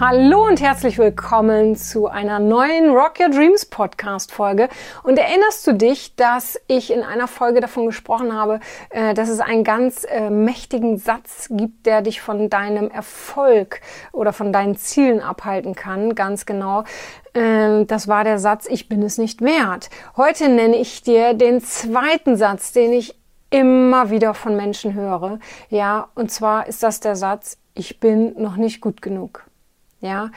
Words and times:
Hallo 0.00 0.46
und 0.46 0.62
herzlich 0.62 0.96
willkommen 0.96 1.76
zu 1.76 2.06
einer 2.06 2.38
neuen 2.38 2.88
Rock 2.88 3.20
Your 3.20 3.28
Dreams 3.28 3.66
Podcast 3.66 4.32
Folge. 4.32 4.70
Und 5.02 5.18
erinnerst 5.18 5.66
du 5.66 5.74
dich, 5.74 6.16
dass 6.16 6.58
ich 6.68 6.90
in 6.90 7.02
einer 7.02 7.28
Folge 7.28 7.60
davon 7.60 7.84
gesprochen 7.84 8.34
habe, 8.34 8.60
äh, 8.88 9.12
dass 9.12 9.28
es 9.28 9.40
einen 9.40 9.62
ganz 9.62 10.06
äh, 10.08 10.30
mächtigen 10.30 10.96
Satz 10.96 11.48
gibt, 11.50 11.84
der 11.84 12.00
dich 12.00 12.22
von 12.22 12.48
deinem 12.48 12.90
Erfolg 12.90 13.82
oder 14.12 14.32
von 14.32 14.54
deinen 14.54 14.74
Zielen 14.74 15.20
abhalten 15.20 15.74
kann? 15.74 16.14
Ganz 16.14 16.46
genau. 16.46 16.84
Ähm, 17.34 17.86
das 17.86 18.08
war 18.08 18.24
der 18.24 18.38
Satz, 18.38 18.66
ich 18.70 18.88
bin 18.88 19.02
es 19.02 19.18
nicht 19.18 19.42
wert. 19.42 19.90
Heute 20.16 20.48
nenne 20.48 20.76
ich 20.76 21.02
dir 21.02 21.34
den 21.34 21.60
zweiten 21.60 22.38
Satz, 22.38 22.72
den 22.72 22.94
ich 22.94 23.16
immer 23.50 24.08
wieder 24.08 24.32
von 24.32 24.56
Menschen 24.56 24.94
höre. 24.94 25.40
Ja, 25.68 26.08
und 26.14 26.32
zwar 26.32 26.68
ist 26.68 26.82
das 26.82 27.00
der 27.00 27.16
Satz, 27.16 27.58
ich 27.74 28.00
bin 28.00 28.40
noch 28.40 28.56
nicht 28.56 28.80
gut 28.80 29.02
genug. 29.02 29.49
Ja, 30.00 30.30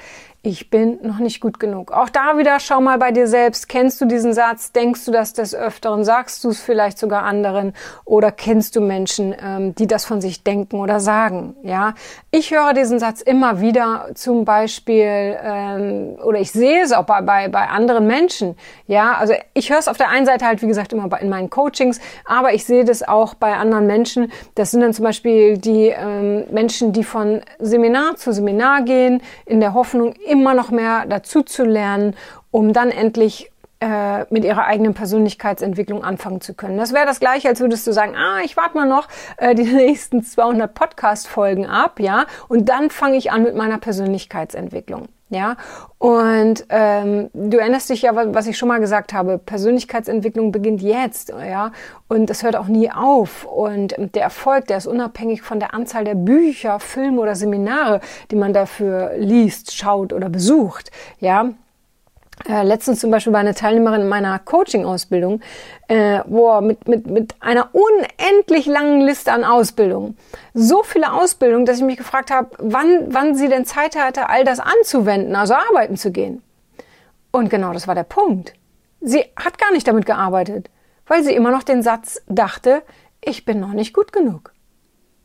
ich 0.45 0.70
bin 0.70 0.99
noch 1.03 1.20
nicht 1.20 1.39
gut 1.39 1.57
genug. 1.57 1.93
Auch 1.93 2.09
da 2.09 2.38
wieder 2.38 2.59
schau 2.59 2.81
mal 2.81 2.97
bei 2.97 3.11
dir 3.11 3.27
selbst. 3.27 3.70
Kennst 3.70 4.02
du 4.02 4.05
diesen 4.05 4.33
Satz? 4.33 4.73
Denkst 4.73 5.05
du 5.05 5.11
das 5.13 5.31
des 5.31 5.55
Öfteren? 5.55 6.03
Sagst 6.03 6.43
du 6.43 6.49
es 6.49 6.59
vielleicht 6.59 6.99
sogar 6.99 7.23
anderen? 7.23 7.71
Oder 8.03 8.29
kennst 8.29 8.75
du 8.75 8.81
Menschen, 8.81 9.33
ähm, 9.41 9.73
die 9.73 9.88
das 9.88 10.03
von 10.03 10.19
sich 10.19 10.43
denken 10.43 10.81
oder 10.81 10.99
sagen? 10.99 11.55
Ja, 11.63 11.93
ich 12.29 12.52
höre 12.52 12.73
diesen 12.73 12.99
Satz 12.99 13.21
immer 13.21 13.61
wieder, 13.61 14.09
zum 14.16 14.44
Beispiel, 14.44 15.38
ähm, 15.41 16.17
oder 16.21 16.41
ich 16.41 16.52
sehe 16.52 16.83
es 16.83 16.91
auch 16.91 17.05
bei, 17.05 17.21
bei, 17.21 17.47
bei 17.47 17.69
anderen 17.69 18.05
Menschen. 18.05 18.58
Ja, 18.86 19.14
also 19.14 19.36
ich 19.53 19.71
höre 19.71 19.80
es 19.80 19.88
auf 19.88 19.95
der 19.95 20.09
einen 20.09 20.25
Seite 20.25 20.45
halt, 20.45 20.61
wie 20.61 20.67
gesagt, 20.67 20.91
immer 20.91 21.21
in 21.21 21.30
meinen 21.30 21.49
Coachings, 21.49 22.02
aber 22.25 22.53
ich 22.53 22.66
sehe 22.66 22.83
das 22.83 23.02
auch 23.02 23.33
bei 23.33 23.53
anderen 23.53 23.88
Menschen. 23.88 24.30
Das 24.55 24.71
sind 24.71 24.81
dann 24.81 24.91
zum 24.91 25.05
Beispiel 25.05 25.58
die 25.58 25.88
ähm, 25.88 26.44
Menschen, 26.52 26.91
die 26.91 27.05
von 27.05 27.39
Seminar 27.59 28.17
zu 28.17 28.33
Seminar 28.33 28.81
gehen, 28.81 29.21
in 29.45 29.61
der 29.61 29.73
Hoffnung, 29.73 30.14
immer 30.34 30.56
noch 30.56 30.72
mehr 30.72 31.06
dazu 31.08 31.44
zu 31.44 31.64
lernen, 31.64 32.16
um 32.50 32.73
dann 32.73 32.89
endlich 32.89 33.52
äh, 33.80 34.26
mit 34.31 34.44
ihrer 34.44 34.66
eigenen 34.66 34.95
Persönlichkeitsentwicklung 34.95 36.03
anfangen 36.03 36.42
zu 36.42 36.56
können. 36.56 36.78
Das 36.78 36.92
wäre 36.92 37.06
das 37.06 37.20
gleiche, 37.20 37.50
als 37.50 37.59
würdest 37.59 37.86
du 37.86 37.92
sagen, 37.92 38.16
ah, 38.16 38.39
ich 38.44 38.58
warte 38.58 38.76
mal 38.76 38.88
noch 38.88 39.08
äh, 39.38 39.54
die 39.54 39.64
nächsten 39.86 40.23
200 40.23 40.73
Podcast-Folgen 40.73 41.67
ab, 41.67 42.00
ja, 42.00 42.26
und 42.48 42.67
dann 42.67 42.89
fange 42.89 43.17
ich 43.17 43.31
an 43.31 43.44
mit 43.44 43.56
meiner 43.56 43.78
Persönlichkeitsentwicklung. 43.78 45.08
Ja, 45.34 45.58
und 45.98 46.64
ähm, 46.70 47.31
du 47.34 47.58
erinnerst 47.58 47.89
dich 47.89 48.03
ja, 48.03 48.12
was 48.14 48.45
ich 48.45 48.56
schon 48.56 48.67
mal 48.67 48.80
gesagt 48.80 49.14
habe, 49.14 49.39
Persönlichkeitsentwicklung 49.39 50.52
beginnt 50.52 50.84
jetzt, 50.84 51.30
ja, 51.30 51.72
und 52.08 52.30
es 52.30 52.44
hört 52.44 52.56
auch 52.56 52.67
nie 52.67 52.92
auf. 52.92 53.44
Und 53.45 53.95
der 53.98 54.22
Erfolg, 54.22 54.67
der 54.67 54.78
ist 54.78 54.86
unabhängig 54.86 55.42
von 55.42 55.59
der 55.59 55.73
Anzahl 55.73 56.04
der 56.04 56.14
Bücher, 56.14 56.80
Filme 56.80 57.20
oder 57.20 57.34
Seminare, 57.34 58.00
die 58.30 58.36
man 58.36 58.54
dafür 58.54 59.14
liest, 59.17 59.76
schaut 59.76 60.14
oder 60.14 60.30
besucht, 60.30 60.92
ja. 61.20 61.50
Äh, 62.47 62.63
letztens 62.63 62.99
zum 62.99 63.09
Beispiel 63.09 63.31
war 63.31 63.39
eine 63.39 63.55
Teilnehmerin 63.55 64.02
in 64.02 64.09
meiner 64.09 64.38
Coaching-Ausbildung, 64.38 65.41
äh, 65.88 66.19
wo 66.25 66.59
mit, 66.61 66.88
mit, 66.88 67.08
mit 67.08 67.36
einer 67.39 67.69
unendlich 67.73 68.66
langen 68.66 69.02
Liste 69.02 69.31
an 69.31 69.44
Ausbildungen. 69.44 70.17
So 70.53 70.83
viele 70.83 71.14
Ausbildungen, 71.14 71.66
dass 71.66 71.77
ich 71.77 71.83
mich 71.83 71.97
gefragt 71.97 72.31
habe, 72.31 72.49
wann, 72.58 73.14
wann 73.14 73.36
sie 73.36 73.47
denn 73.47 73.66
Zeit 73.66 73.95
hatte, 73.95 74.30
all 74.30 74.44
das 74.44 74.59
anzuwenden, 74.59 75.36
also 75.36 75.53
arbeiten 75.53 75.95
zu 75.95 76.11
gehen. 76.11 76.43
Und 77.31 77.49
genau 77.49 77.73
das 77.73 77.87
war 77.87 77.95
der 77.95 78.04
Punkt. 78.04 78.54
Sie 78.99 79.23
hat 79.36 79.58
gar 79.58 79.71
nicht 79.71 79.87
damit 79.87 80.05
gearbeitet, 80.05 80.70
weil 81.08 81.23
sie 81.23 81.33
immer 81.33 81.52
noch 81.52 81.64
den 81.64 81.81
Satz 81.81 82.21
dachte, 82.27 82.83
ich 83.21 83.45
bin 83.45 83.60
noch 83.60 83.73
nicht 83.73 83.93
gut 83.93 84.11
genug. 84.11 84.52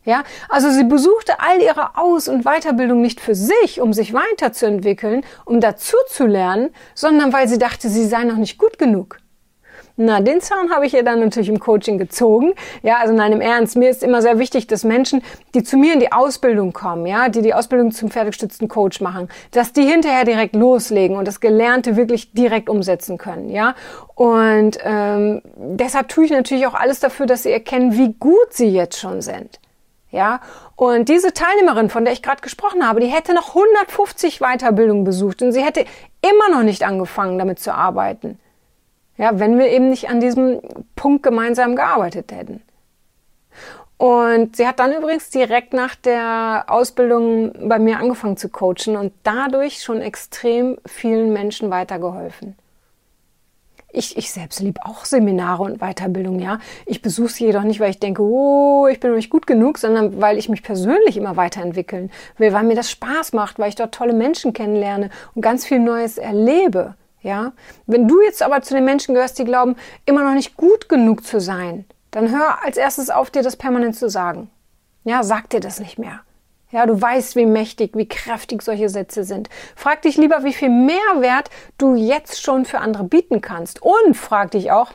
Ja, 0.09 0.23
also 0.49 0.71
sie 0.71 0.85
besuchte 0.85 1.35
all 1.39 1.61
ihre 1.61 1.99
Aus- 1.99 2.29
und 2.29 2.45
Weiterbildung 2.45 3.03
nicht 3.03 3.21
für 3.21 3.35
sich, 3.35 3.79
um 3.79 3.93
sich 3.93 4.15
weiterzuentwickeln, 4.15 5.23
um 5.45 5.61
dazu 5.61 5.99
zu 6.09 6.25
lernen, 6.25 6.71
sondern 6.95 7.35
weil 7.35 7.47
sie 7.47 7.59
dachte, 7.59 7.91
sie 7.91 8.07
sei 8.07 8.25
noch 8.25 8.39
nicht 8.39 8.57
gut 8.57 8.79
genug. 8.79 9.19
Na, 9.99 10.23
den 10.23 10.41
Zahn 10.41 10.71
habe 10.71 10.87
ich 10.87 10.95
ihr 10.95 11.03
dann 11.03 11.21
natürlich 11.21 11.51
im 11.51 11.61
Coaching 11.61 11.99
gezogen. 11.99 12.55
Ja, 12.83 13.01
also 13.03 13.13
nein, 13.13 13.33
im 13.33 13.43
Ernst. 13.43 13.77
Mir 13.77 13.91
ist 13.91 14.03
immer 14.03 14.23
sehr 14.23 14.39
wichtig, 14.39 14.67
dass 14.67 14.83
Menschen, 14.83 15.23
die 15.55 15.63
zu 15.63 15.77
mir 15.77 15.93
in 15.93 16.01
die 16.01 16.11
Ausbildung 16.11 16.73
kommen, 16.73 17.05
ja, 17.05 17.29
die 17.29 17.43
die 17.43 17.53
Ausbildung 17.53 17.91
zum 17.91 18.11
pferdegestützten 18.11 18.67
Coach 18.67 19.03
machen, 19.03 19.29
dass 19.51 19.75
die 19.75 19.83
hinterher 19.83 20.25
direkt 20.25 20.57
loslegen 20.57 21.19
und 21.19 21.29
das 21.29 21.41
Gelernte 21.41 21.97
wirklich 21.97 22.33
direkt 22.33 22.71
umsetzen 22.71 23.19
können, 23.19 23.51
ja. 23.51 23.75
Und 24.15 24.79
ähm, 24.85 25.43
deshalb 25.55 26.09
tue 26.09 26.25
ich 26.25 26.31
natürlich 26.31 26.67
auch 26.67 26.75
alles 26.75 26.99
dafür, 26.99 27.27
dass 27.27 27.43
sie 27.43 27.53
erkennen, 27.53 27.93
wie 27.93 28.15
gut 28.15 28.53
sie 28.55 28.69
jetzt 28.69 28.99
schon 28.99 29.21
sind. 29.21 29.61
Ja, 30.11 30.41
und 30.75 31.09
diese 31.11 31.35
Teilnehmerin, 31.35 31.91
von 31.91 32.05
der 32.05 32.15
ich 32.15 32.23
gerade 32.23 32.41
gesprochen 32.41 32.87
habe, 32.87 33.01
die 33.01 33.09
hätte 33.09 33.35
noch 33.35 33.49
150 33.49 34.39
Weiterbildungen 34.39 35.05
besucht 35.05 35.43
und 35.43 35.53
sie 35.53 35.63
hätte 35.63 35.85
immer 36.23 36.49
noch 36.51 36.63
nicht 36.63 36.83
angefangen, 36.83 37.39
damit 37.39 37.59
zu 37.59 37.75
arbeiten. 37.75 38.39
Ja, 39.19 39.39
wenn 39.39 39.59
wir 39.59 39.69
eben 39.69 39.91
nicht 39.91 40.09
an 40.09 40.21
diesem 40.21 40.61
Punkt 40.97 41.23
gemeinsam 41.23 41.77
gearbeitet 41.77 42.33
hätten. 42.33 42.63
Und 43.99 44.57
sie 44.57 44.67
hat 44.67 44.79
dann 44.79 44.93
übrigens 44.93 45.29
direkt 45.29 45.73
nach 45.73 45.97
der 45.97 46.67
Ausbildung 46.69 47.69
bei 47.69 47.81
mir 47.81 47.99
angefangen 47.99 48.37
zu 48.37 48.49
coachen 48.49 48.97
und 48.97 49.13
dadurch 49.25 49.83
schon 49.83 50.01
extrem 50.01 50.79
vielen 50.87 51.33
Menschen 51.33 51.69
weitergeholfen. 51.71 52.57
Ich, 53.91 54.19
ich 54.19 54.31
selbst 54.31 54.61
liebe 54.61 54.85
auch 54.85 55.07
Seminare 55.07 55.63
und 55.63 55.79
Weiterbildung, 55.79 56.41
ja. 56.41 56.59
Ich 56.85 57.01
besuche 57.01 57.31
sie 57.31 57.47
jedoch 57.47 57.63
nicht, 57.63 57.81
weil 57.81 57.91
ich 57.91 57.99
denke, 57.99 58.23
oh, 58.23 58.87
ich 58.87 59.01
bin 59.01 59.11
noch 59.11 59.17
nicht 59.17 59.31
gut 59.31 59.47
genug, 59.47 59.79
sondern 59.79 60.21
weil 60.21 60.37
ich 60.37 60.51
mich 60.51 60.63
persönlich 60.63 61.17
immer 61.17 61.37
weiterentwickeln 61.37 62.11
will, 62.37 62.53
weil 62.53 62.65
mir 62.65 62.75
das 62.75 62.91
Spaß 62.91 63.33
macht, 63.33 63.59
weil 63.59 63.71
ich 63.71 63.77
dort 63.77 63.95
tolle 63.95 64.13
Menschen 64.13 64.53
kennenlerne 64.53 65.09
und 65.35 65.41
ganz 65.41 65.65
viel 65.65 65.79
Neues 65.79 66.19
erlebe, 66.19 66.95
ja. 67.23 67.53
Wenn 67.87 68.07
du 68.07 68.21
jetzt 68.23 68.43
aber 68.43 68.63
zu 68.63 68.75
den 68.75 68.85
Menschen 68.85 69.15
gehörst, 69.15 69.39
die 69.39 69.45
glauben, 69.45 69.77
immer 70.05 70.23
noch 70.23 70.35
nicht 70.35 70.57
gut 70.57 70.89
genug 70.89 71.25
zu 71.25 71.41
sein, 71.41 71.87
dann 72.11 72.31
hör 72.31 72.63
als 72.65 72.77
erstes 72.77 73.11
auf, 73.11 73.31
dir 73.31 73.43
das 73.43 73.57
permanent 73.57 73.97
zu 73.97 74.09
sagen. 74.09 74.51
Ja, 75.05 75.23
sag 75.23 75.49
dir 75.51 75.61
das 75.61 75.81
nicht 75.81 75.99
mehr. 75.99 76.21
Ja, 76.71 76.85
du 76.85 77.01
weißt, 77.01 77.35
wie 77.37 77.47
mächtig, 77.47 77.97
wie 77.97 78.07
kräftig 78.07 78.61
solche 78.61 78.91
Sätze 78.91 79.25
sind. 79.25 79.49
Frag 79.75 80.03
dich 80.03 80.19
lieber, 80.19 80.45
wie 80.45 80.53
viel 80.53 80.69
Mehrwert 80.69 81.49
du 81.79 81.95
jetzt 81.95 82.43
schon 82.43 82.67
für 82.67 82.81
andere 82.81 83.05
bieten 83.05 83.41
kannst. 83.41 83.81
Und 83.81 84.15
frag 84.15 84.51
dich 84.51 84.71
auch, 84.71 84.93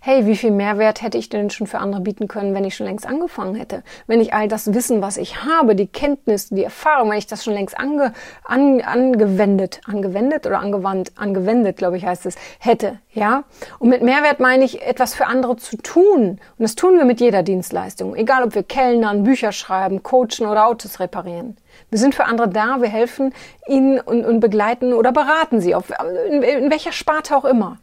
hey, 0.00 0.26
wie 0.26 0.36
viel 0.36 0.50
Mehrwert 0.50 1.02
hätte 1.02 1.18
ich 1.18 1.28
denn 1.28 1.50
schon 1.50 1.66
für 1.66 1.78
andere 1.78 2.00
bieten 2.00 2.28
können, 2.28 2.54
wenn 2.54 2.64
ich 2.64 2.76
schon 2.76 2.86
längst 2.86 3.06
angefangen 3.06 3.54
hätte? 3.54 3.82
Wenn 4.06 4.20
ich 4.20 4.34
all 4.34 4.48
das 4.48 4.74
Wissen, 4.74 5.02
was 5.02 5.16
ich 5.16 5.44
habe, 5.44 5.74
die 5.74 5.86
Kenntnis, 5.86 6.48
die 6.48 6.64
Erfahrung, 6.64 7.10
wenn 7.10 7.18
ich 7.18 7.26
das 7.26 7.44
schon 7.44 7.54
längst 7.54 7.78
ange, 7.78 8.12
an, 8.44 8.80
angewendet, 8.80 9.80
angewendet 9.86 10.46
oder 10.46 10.60
angewandt, 10.60 11.12
angewendet, 11.16 11.76
glaube 11.76 11.96
ich, 11.96 12.06
heißt 12.06 12.26
es, 12.26 12.36
hätte, 12.58 12.98
ja? 13.12 13.44
Und 13.78 13.88
mit 13.88 14.02
Mehrwert 14.02 14.40
meine 14.40 14.64
ich, 14.64 14.82
etwas 14.82 15.14
für 15.14 15.26
andere 15.26 15.56
zu 15.56 15.76
tun. 15.76 16.22
Und 16.22 16.40
das 16.58 16.74
tun 16.74 16.96
wir 16.98 17.04
mit 17.04 17.20
jeder 17.20 17.42
Dienstleistung. 17.42 18.14
Egal, 18.14 18.44
ob 18.44 18.54
wir 18.54 18.62
Kellnern, 18.62 19.22
Bücher 19.22 19.52
schreiben, 19.52 20.02
coachen 20.02 20.46
oder 20.46 20.66
Autos 20.66 21.00
reparieren. 21.00 21.56
Wir 21.90 21.98
sind 21.98 22.14
für 22.14 22.24
andere 22.24 22.48
da, 22.48 22.80
wir 22.80 22.88
helfen 22.88 23.34
ihnen 23.66 24.00
und, 24.00 24.24
und 24.24 24.40
begleiten 24.40 24.92
oder 24.92 25.12
beraten 25.12 25.60
sie, 25.60 25.74
auf, 25.74 25.92
in, 26.28 26.42
in 26.42 26.70
welcher 26.70 26.92
Sparte 26.92 27.36
auch 27.36 27.44
immer. 27.44 27.78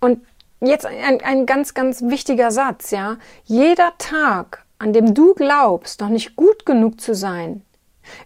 Und 0.00 0.20
jetzt 0.60 0.86
ein, 0.86 1.20
ein 1.22 1.46
ganz, 1.46 1.74
ganz 1.74 2.02
wichtiger 2.02 2.50
Satz, 2.50 2.90
ja. 2.90 3.16
Jeder 3.44 3.92
Tag, 3.98 4.64
an 4.78 4.92
dem 4.92 5.14
du 5.14 5.34
glaubst, 5.34 6.00
noch 6.00 6.08
nicht 6.08 6.36
gut 6.36 6.66
genug 6.66 7.00
zu 7.00 7.14
sein, 7.14 7.62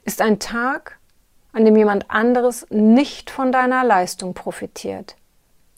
ist 0.05 0.21
ein 0.21 0.39
Tag, 0.39 0.99
an 1.53 1.65
dem 1.65 1.77
jemand 1.77 2.11
anderes 2.11 2.67
nicht 2.71 3.31
von 3.31 3.53
deiner 3.53 3.85
Leistung 3.85 4.35
profitiert. 4.35 5.17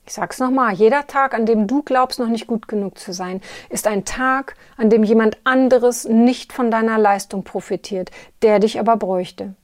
Ich 0.06 0.12
sag's 0.12 0.38
nochmal, 0.38 0.72
jeder 0.72 1.08
Tag, 1.08 1.34
an 1.34 1.46
dem 1.46 1.66
du 1.66 1.82
glaubst, 1.82 2.20
noch 2.20 2.28
nicht 2.28 2.46
gut 2.46 2.68
genug 2.68 2.96
zu 2.96 3.12
sein, 3.12 3.40
ist 3.70 3.88
ein 3.88 4.04
Tag, 4.04 4.54
an 4.76 4.88
dem 4.88 5.02
jemand 5.02 5.36
anderes 5.42 6.04
nicht 6.04 6.52
von 6.52 6.70
deiner 6.70 6.96
Leistung 6.96 7.42
profitiert, 7.42 8.12
der 8.42 8.60
dich 8.60 8.78
aber 8.78 8.96
bräuchte. 8.96 9.54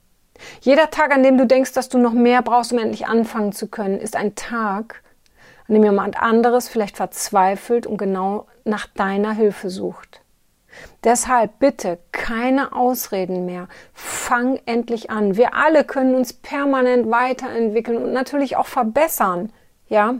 Jeder 0.59 0.89
Tag, 0.89 1.13
an 1.13 1.23
dem 1.23 1.37
du 1.37 1.47
denkst, 1.47 1.71
dass 1.71 1.87
du 1.87 1.97
noch 1.97 2.11
mehr 2.11 2.41
brauchst, 2.41 2.73
um 2.73 2.79
endlich 2.79 3.07
anfangen 3.07 3.53
zu 3.53 3.67
können, 3.67 3.97
ist 3.99 4.17
ein 4.17 4.35
Tag, 4.35 5.01
an 5.67 5.75
dem 5.75 5.83
jemand 5.83 6.21
anderes 6.21 6.67
vielleicht 6.67 6.97
verzweifelt 6.97 7.87
und 7.87 7.97
genau 7.97 8.47
nach 8.65 8.87
deiner 8.87 9.33
Hilfe 9.33 9.69
sucht. 9.69 10.21
Deshalb 11.03 11.59
bitte 11.59 11.99
keine 12.11 12.73
Ausreden 12.73 13.45
mehr. 13.45 13.67
Fang 13.93 14.59
endlich 14.65 15.09
an. 15.11 15.37
Wir 15.37 15.53
alle 15.53 15.83
können 15.83 16.15
uns 16.15 16.33
permanent 16.33 17.11
weiterentwickeln 17.11 17.97
und 17.97 18.13
natürlich 18.13 18.55
auch 18.55 18.65
verbessern. 18.65 19.51
Ja? 19.87 20.15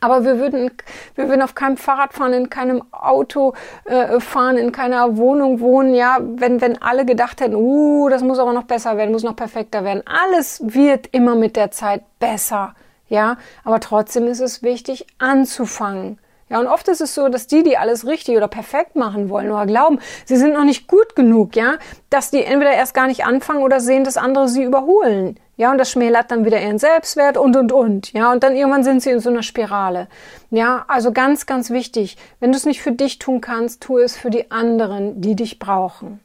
Aber 0.00 0.24
wir 0.24 0.38
würden, 0.38 0.70
wir 1.14 1.28
würden 1.28 1.42
auf 1.42 1.54
keinem 1.54 1.76
Fahrrad 1.76 2.12
fahren, 2.12 2.32
in 2.32 2.50
keinem 2.50 2.82
Auto 2.92 3.54
äh, 3.84 4.20
fahren, 4.20 4.56
in 4.56 4.72
keiner 4.72 5.16
Wohnung 5.16 5.60
wohnen, 5.60 5.94
ja, 5.94 6.18
wenn, 6.20 6.60
wenn 6.60 6.80
alle 6.82 7.04
gedacht 7.04 7.40
hätten, 7.40 7.54
uh, 7.54 8.08
das 8.08 8.22
muss 8.22 8.38
aber 8.38 8.52
noch 8.52 8.64
besser 8.64 8.96
werden, 8.96 9.12
muss 9.12 9.22
noch 9.22 9.36
perfekter 9.36 9.84
werden. 9.84 10.02
Alles 10.06 10.60
wird 10.62 11.08
immer 11.12 11.34
mit 11.34 11.56
der 11.56 11.70
Zeit 11.70 12.02
besser, 12.18 12.74
ja. 13.08 13.38
Aber 13.64 13.80
trotzdem 13.80 14.26
ist 14.26 14.40
es 14.40 14.62
wichtig, 14.62 15.06
anzufangen. 15.18 16.18
Ja, 16.48 16.60
und 16.60 16.68
oft 16.68 16.86
ist 16.86 17.00
es 17.00 17.12
so, 17.12 17.28
dass 17.28 17.48
die, 17.48 17.64
die 17.64 17.76
alles 17.76 18.06
richtig 18.06 18.36
oder 18.36 18.46
perfekt 18.46 18.94
machen 18.94 19.28
wollen 19.30 19.50
oder 19.50 19.66
glauben, 19.66 19.98
sie 20.26 20.36
sind 20.36 20.52
noch 20.52 20.62
nicht 20.62 20.86
gut 20.86 21.16
genug, 21.16 21.56
ja, 21.56 21.74
dass 22.08 22.30
die 22.30 22.44
entweder 22.44 22.72
erst 22.72 22.94
gar 22.94 23.08
nicht 23.08 23.24
anfangen 23.24 23.64
oder 23.64 23.80
sehen, 23.80 24.04
dass 24.04 24.16
andere 24.16 24.48
sie 24.48 24.62
überholen. 24.62 25.40
Ja, 25.56 25.72
und 25.72 25.78
das 25.78 25.90
schmälert 25.90 26.30
dann 26.30 26.44
wieder 26.44 26.60
ihren 26.60 26.78
Selbstwert 26.78 27.36
und, 27.36 27.56
und, 27.56 27.72
und. 27.72 28.12
Ja, 28.12 28.30
und 28.30 28.42
dann 28.42 28.54
irgendwann 28.54 28.84
sind 28.84 29.02
sie 29.02 29.10
in 29.10 29.20
so 29.20 29.30
einer 29.30 29.42
Spirale. 29.42 30.06
Ja, 30.50 30.84
also 30.86 31.12
ganz, 31.12 31.46
ganz 31.46 31.70
wichtig. 31.70 32.16
Wenn 32.40 32.52
du 32.52 32.58
es 32.58 32.66
nicht 32.66 32.82
für 32.82 32.92
dich 32.92 33.18
tun 33.18 33.40
kannst, 33.40 33.82
tu 33.82 33.98
es 33.98 34.16
für 34.16 34.30
die 34.30 34.50
anderen, 34.50 35.20
die 35.20 35.34
dich 35.34 35.58
brauchen. 35.58 36.20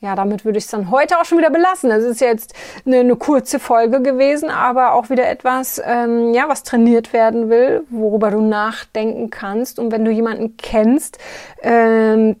Ja, 0.00 0.14
damit 0.14 0.44
würde 0.44 0.58
ich 0.58 0.64
es 0.64 0.70
dann 0.70 0.92
heute 0.92 1.18
auch 1.18 1.24
schon 1.24 1.38
wieder 1.38 1.50
belassen. 1.50 1.90
Das 1.90 2.04
ist 2.04 2.20
jetzt 2.20 2.54
eine, 2.86 3.00
eine 3.00 3.16
kurze 3.16 3.58
Folge 3.58 4.00
gewesen, 4.00 4.48
aber 4.48 4.92
auch 4.92 5.10
wieder 5.10 5.28
etwas, 5.28 5.82
ähm, 5.84 6.32
ja, 6.32 6.48
was 6.48 6.62
trainiert 6.62 7.12
werden 7.12 7.50
will, 7.50 7.84
worüber 7.90 8.30
du 8.30 8.40
nachdenken 8.40 9.30
kannst. 9.30 9.80
Und 9.80 9.90
wenn 9.90 10.04
du 10.04 10.12
jemanden 10.12 10.56
kennst, 10.56 11.18
ähm, 11.62 12.36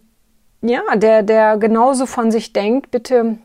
ja, 0.60 0.82
der, 0.94 1.24
der 1.24 1.56
genauso 1.56 2.06
von 2.06 2.30
sich 2.30 2.52
denkt, 2.52 2.92
bitte 2.92 3.38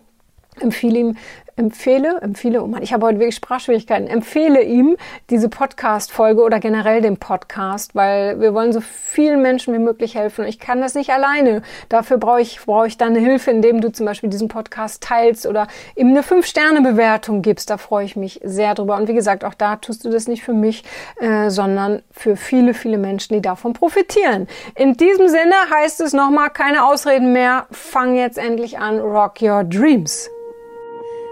empfehle 0.59 0.99
ihm 0.99 1.17
empfehle, 1.55 2.19
empfehle, 2.21 2.63
oh 2.63 2.67
Mann, 2.67 2.81
ich 2.81 2.93
habe 2.93 3.05
heute 3.05 3.19
wirklich 3.19 3.35
Sprachschwierigkeiten, 3.35 4.07
empfehle 4.07 4.61
ihm 4.63 4.95
diese 5.29 5.49
Podcast-Folge 5.49 6.41
oder 6.41 6.59
generell 6.59 7.01
den 7.01 7.17
Podcast, 7.17 7.95
weil 7.95 8.39
wir 8.39 8.53
wollen 8.53 8.73
so 8.73 8.81
vielen 8.81 9.41
Menschen 9.41 9.73
wie 9.73 9.79
möglich 9.79 10.15
helfen. 10.15 10.45
Ich 10.45 10.59
kann 10.59 10.81
das 10.81 10.95
nicht 10.95 11.11
alleine. 11.11 11.61
Dafür 11.89 12.17
brauche 12.17 12.41
ich, 12.41 12.59
brauche 12.65 12.87
ich 12.87 12.97
deine 12.97 13.19
Hilfe, 13.19 13.51
indem 13.51 13.81
du 13.81 13.91
zum 13.91 14.05
Beispiel 14.05 14.29
diesen 14.29 14.47
Podcast 14.47 15.03
teilst 15.03 15.45
oder 15.45 15.67
ihm 15.95 16.09
eine 16.09 16.23
Fünf-Sterne-Bewertung 16.23 17.41
gibst. 17.41 17.69
Da 17.69 17.77
freue 17.77 18.05
ich 18.05 18.15
mich 18.15 18.39
sehr 18.43 18.73
drüber. 18.73 18.95
Und 18.95 19.07
wie 19.07 19.13
gesagt, 19.13 19.43
auch 19.43 19.53
da 19.53 19.75
tust 19.75 20.05
du 20.05 20.09
das 20.09 20.27
nicht 20.27 20.43
für 20.43 20.53
mich, 20.53 20.83
äh, 21.19 21.49
sondern 21.49 22.01
für 22.11 22.35
viele, 22.35 22.73
viele 22.73 22.97
Menschen, 22.97 23.35
die 23.35 23.41
davon 23.41 23.73
profitieren. 23.73 24.47
In 24.75 24.93
diesem 24.93 25.27
Sinne 25.27 25.55
heißt 25.71 26.01
es 26.01 26.13
nochmal, 26.13 26.49
keine 26.49 26.85
Ausreden 26.85 27.33
mehr. 27.33 27.67
Fang 27.71 28.15
jetzt 28.15 28.37
endlich 28.37 28.79
an, 28.79 28.99
rock 28.99 29.41
your 29.41 29.63
dreams. 29.63 30.29